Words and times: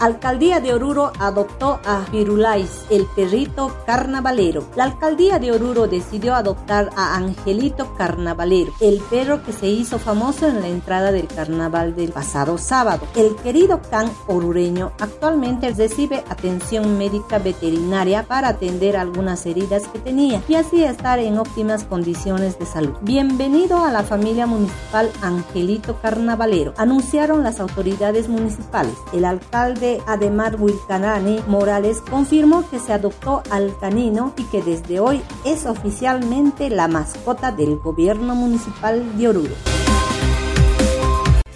alcaldía 0.00 0.60
de 0.60 0.72
Oruro 0.72 1.12
adoptó 1.18 1.78
a 1.84 2.04
Pirulais, 2.10 2.84
el 2.90 3.06
perrito 3.14 3.76
carnavalero. 3.86 4.64
La 4.74 4.84
alcaldía 4.84 5.38
de 5.38 5.52
Oruro 5.52 5.86
decidió 5.86 6.34
adoptar 6.34 6.90
a 6.96 7.16
Angelito 7.16 7.94
Carnavalero, 7.96 8.72
el 8.80 9.00
perro 9.10 9.42
que 9.42 9.52
se 9.52 9.68
hizo 9.68 9.98
famoso 9.98 10.48
en 10.48 10.60
la 10.60 10.68
entrada 10.68 11.12
del 11.12 11.26
carnaval 11.26 11.94
del 11.94 12.12
pasado 12.12 12.56
sábado. 12.56 13.06
El 13.14 13.36
querido 13.36 13.80
can 13.90 14.10
orureño 14.26 14.92
actualmente 14.98 15.70
recibe 15.70 16.24
atención 16.28 16.96
médica 16.96 17.38
veterinaria 17.38 18.22
para 18.22 18.48
atender 18.48 18.96
algunas 18.96 19.44
heridas 19.46 19.86
que 19.88 19.98
tenía 19.98 20.42
y 20.48 20.54
así 20.54 20.82
estar 20.82 21.18
en 21.18 21.38
óptimas 21.38 21.84
condiciones 21.84 22.58
de 22.58 22.66
salud. 22.66 22.94
Bienvenido 23.02 23.84
a 23.84 23.90
la 23.90 24.02
familia 24.02 24.46
municipal 24.46 25.10
Angelito 25.22 26.00
Carnavalero, 26.00 26.72
anunciaron 26.76 27.42
las 27.42 27.60
autoridades 27.60 28.28
municipales. 28.28 28.94
El 29.12 29.24
alcalde 29.24 29.89
Ademar 30.06 30.56
Wilcanani 30.60 31.40
Morales 31.46 32.00
confirmó 32.00 32.68
que 32.68 32.78
se 32.78 32.92
adoptó 32.92 33.42
al 33.50 33.76
canino 33.78 34.32
y 34.36 34.44
que 34.44 34.62
desde 34.62 35.00
hoy 35.00 35.22
es 35.44 35.66
oficialmente 35.66 36.70
la 36.70 36.88
mascota 36.88 37.52
del 37.52 37.78
gobierno 37.78 38.34
municipal 38.34 39.18
de 39.18 39.28
Oruro. 39.28 39.79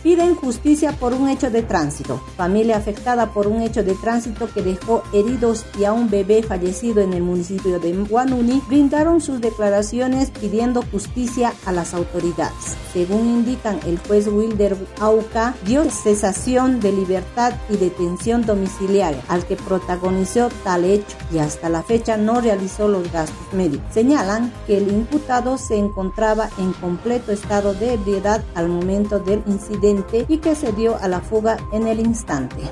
Piden 0.04 0.34
justicia 0.34 0.92
por 0.92 1.14
un 1.14 1.30
hecho 1.30 1.50
de 1.50 1.62
tránsito. 1.62 2.20
Familia 2.36 2.76
afectada 2.76 3.32
por 3.32 3.46
un 3.46 3.62
hecho 3.62 3.82
de 3.82 3.94
tránsito 3.94 4.50
que 4.52 4.60
dejó 4.60 5.02
heridos 5.14 5.64
y 5.78 5.84
a 5.84 5.94
un 5.94 6.10
bebé 6.10 6.42
fallecido 6.42 7.00
en 7.00 7.14
el 7.14 7.22
municipio 7.22 7.80
de 7.80 7.94
Guanuni 7.94 8.60
brindaron 8.68 9.22
sus 9.22 9.40
declaraciones 9.40 10.30
pidiendo 10.30 10.82
justicia 10.82 11.54
a 11.64 11.72
las 11.72 11.94
autoridades. 11.94 12.76
Según 12.92 13.26
indican, 13.26 13.80
el 13.86 13.98
juez 13.98 14.28
Wilder 14.28 14.76
Auca 15.00 15.54
dio 15.64 15.90
cesación 15.90 16.80
de 16.80 16.92
libertad 16.92 17.54
y 17.70 17.78
detención 17.78 18.44
domiciliaria 18.44 19.22
al 19.28 19.46
que 19.46 19.56
protagonizó 19.56 20.50
tal 20.64 20.84
hecho 20.84 21.16
y 21.32 21.38
hasta 21.38 21.70
la 21.70 21.82
fecha 21.82 22.18
no 22.18 22.42
realizó 22.42 22.88
los 22.88 23.10
gastos 23.10 23.54
médicos. 23.54 23.86
Señalan 23.94 24.52
que 24.66 24.76
el 24.76 24.92
imputado 24.92 25.56
se 25.56 25.78
encontraba 25.78 26.50
en 26.58 26.74
completo 26.74 27.32
estado 27.32 27.72
de 27.72 27.94
ebriedad 27.94 28.44
al 28.54 28.68
momento 28.68 29.18
del 29.18 29.42
incidente 29.46 29.93
y 30.28 30.38
que 30.38 30.54
se 30.54 30.72
dio 30.72 30.96
a 30.96 31.08
la 31.08 31.20
fuga 31.20 31.56
en 31.72 31.86
el 31.86 32.00
instante. 32.00 32.62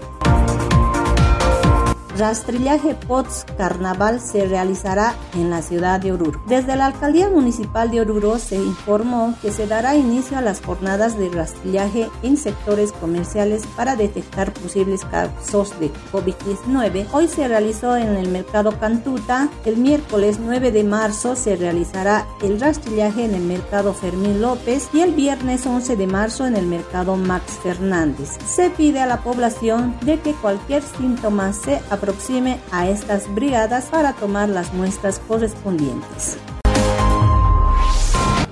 Rastrillaje 2.18 2.94
POTS 2.94 3.46
Carnaval 3.56 4.20
se 4.20 4.44
realizará 4.44 5.14
en 5.34 5.48
la 5.48 5.62
ciudad 5.62 5.98
de 5.98 6.12
Oruro. 6.12 6.42
Desde 6.46 6.76
la 6.76 6.86
Alcaldía 6.86 7.30
Municipal 7.30 7.90
de 7.90 8.02
Oruro 8.02 8.38
se 8.38 8.56
informó 8.56 9.34
que 9.40 9.50
se 9.50 9.66
dará 9.66 9.96
inicio 9.96 10.36
a 10.36 10.42
las 10.42 10.60
jornadas 10.60 11.18
de 11.18 11.30
rastrillaje 11.30 12.10
en 12.22 12.36
sectores 12.36 12.92
comerciales 12.92 13.66
para 13.76 13.96
detectar 13.96 14.52
posibles 14.52 15.06
casos 15.06 15.78
de 15.80 15.90
COVID-19. 16.12 17.06
Hoy 17.12 17.28
se 17.28 17.48
realizó 17.48 17.96
en 17.96 18.16
el 18.16 18.28
mercado 18.28 18.78
Cantuta. 18.78 19.48
El 19.64 19.78
miércoles 19.78 20.38
9 20.38 20.70
de 20.70 20.84
marzo 20.84 21.34
se 21.34 21.56
realizará 21.56 22.26
el 22.42 22.60
rastrillaje 22.60 23.24
en 23.24 23.34
el 23.34 23.42
mercado 23.42 23.94
Fermín 23.94 24.42
López 24.42 24.88
y 24.92 25.00
el 25.00 25.12
viernes 25.14 25.66
11 25.66 25.96
de 25.96 26.06
marzo 26.06 26.46
en 26.46 26.56
el 26.56 26.66
mercado 26.66 27.16
Max 27.16 27.58
Fernández. 27.62 28.36
Se 28.46 28.68
pide 28.68 29.00
a 29.00 29.06
la 29.06 29.22
población 29.22 29.96
de 30.02 30.20
que 30.20 30.34
cualquier 30.34 30.82
síntoma 30.82 31.54
se 31.54 31.80
aproxime 32.02 32.58
a 32.72 32.88
estas 32.88 33.32
brigadas 33.32 33.84
para 33.84 34.12
tomar 34.12 34.48
las 34.48 34.74
muestras 34.74 35.20
correspondientes 35.20 36.36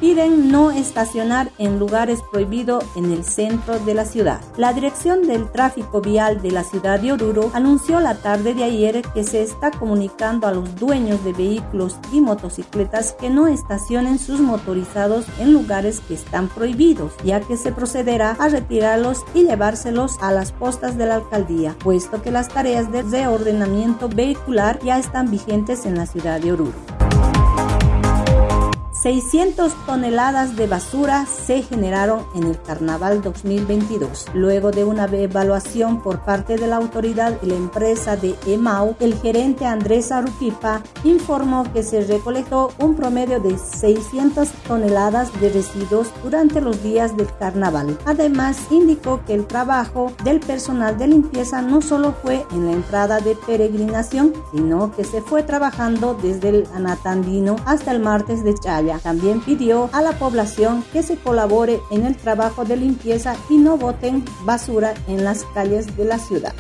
piden 0.01 0.51
no 0.51 0.71
estacionar 0.71 1.51
en 1.59 1.79
lugares 1.79 2.21
prohibidos 2.33 2.85
en 2.97 3.13
el 3.13 3.23
centro 3.23 3.79
de 3.79 3.95
la 3.95 4.05
ciudad. 4.05 4.41
La 4.57 4.73
Dirección 4.73 5.27
del 5.27 5.51
Tráfico 5.51 6.01
Vial 6.01 6.41
de 6.41 6.51
la 6.51 6.65
ciudad 6.65 6.99
de 6.99 7.13
Oruro 7.13 7.51
anunció 7.53 8.01
la 8.01 8.15
tarde 8.15 8.55
de 8.55 8.65
ayer 8.65 9.03
que 9.15 9.25
se 9.25 9.43
está 9.43 9.71
comunicando 9.71 10.47
a 10.47 10.53
los 10.53 10.75
dueños 10.77 11.23
de 11.25 11.33
vehículos 11.33 11.99
y 12.13 12.21
motocicletas 12.21 13.13
que 13.13 13.31
no 13.31 13.47
estacionen 13.47 14.19
sus 14.19 14.41
motorizados 14.41 15.27
en 15.39 15.53
lugares 15.53 16.01
que 16.01 16.15
están 16.15 16.49
prohibidos, 16.49 17.13
ya 17.23 17.41
que 17.41 17.57
se 17.57 17.73
procederá 17.73 18.37
a 18.39 18.49
retirarlos 18.49 19.25
y 19.35 19.45
llevárselos 19.45 20.17
a 20.23 20.33
las 20.33 20.53
postas 20.53 20.97
de 20.97 21.07
la 21.07 21.17
alcaldía, 21.17 21.77
puesto 21.83 22.23
que 22.23 22.31
las 22.31 22.49
tareas 22.49 22.91
de 22.91 23.03
reordenamiento 23.03 24.09
vehicular 24.09 24.79
ya 24.83 24.99
están 24.99 25.31
vigentes 25.31 25.85
en 25.85 25.97
la 25.97 26.07
ciudad 26.07 26.41
de 26.41 26.53
Oruro. 26.53 27.00
600 29.03 29.73
toneladas 29.87 30.57
de 30.57 30.67
basura 30.67 31.25
se 31.25 31.63
generaron 31.63 32.27
en 32.35 32.45
el 32.45 32.61
Carnaval 32.61 33.23
2022. 33.23 34.27
Luego 34.35 34.73
de 34.73 34.85
una 34.85 35.07
evaluación 35.07 36.03
por 36.03 36.21
parte 36.21 36.59
de 36.59 36.67
la 36.67 36.77
autoridad 36.77 37.39
y 37.43 37.47
la 37.47 37.55
empresa 37.55 38.17
de 38.17 38.35
EMAU, 38.47 38.97
el 39.01 39.15
gerente 39.15 39.65
Andrés 39.65 40.13
Aruquipa 40.13 40.83
informó 41.05 41.65
que 41.73 41.83
se 41.83 42.03
recolectó 42.03 42.73
un 42.79 42.95
promedio 42.95 43.41
de 43.41 43.57
600 43.57 44.51
toneladas 44.69 45.33
de 45.41 45.49
residuos 45.49 46.09
durante 46.23 46.61
los 46.61 46.83
días 46.83 47.17
del 47.17 47.29
Carnaval. 47.39 47.97
Además, 48.05 48.59
indicó 48.71 49.23
que 49.25 49.33
el 49.33 49.47
trabajo 49.47 50.13
del 50.25 50.41
personal 50.41 50.99
de 50.99 51.07
limpieza 51.07 51.63
no 51.63 51.81
solo 51.81 52.15
fue 52.23 52.45
en 52.53 52.67
la 52.67 52.73
entrada 52.73 53.21
de 53.21 53.35
peregrinación, 53.35 54.35
sino 54.53 54.93
que 54.93 55.05
se 55.05 55.23
fue 55.23 55.43
trabajando 55.43 56.13
desde 56.21 56.51
el 56.51 56.69
Anatandino 56.75 57.57
hasta 57.65 57.93
el 57.93 58.01
martes 58.01 58.45
de 58.45 58.55
Chaya 58.55 58.91
también 59.03 59.41
pidió 59.41 59.91
a 59.93 60.03
la 60.03 60.13
población 60.13 60.85
que 60.93 61.03
se 61.03 61.17
colabore 61.17 61.81
en 61.91 62.05
el 62.05 62.17
trabajo 62.17 62.65
de 62.65 62.77
limpieza 62.77 63.37
y 63.49 63.57
no 63.57 63.77
boten 63.77 64.25
basura 64.45 64.95
en 65.09 65.25
las 65.25 65.45
calles 65.55 65.97
de 65.97 66.05
la 66.05 66.19
ciudad. 66.19 66.55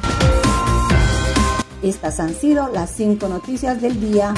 Estas 1.83 2.21
han 2.21 2.34
sido 2.34 2.69
las 2.69 2.91
cinco 2.91 3.28
noticias 3.28 3.81
del 3.81 4.01
día. 4.01 4.34